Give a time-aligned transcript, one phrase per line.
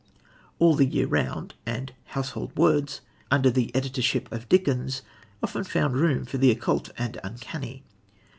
[0.57, 5.03] All the Year Round and Household Words, under the editorship of Dickens,
[5.43, 7.83] often found room for the occult and the uncanny.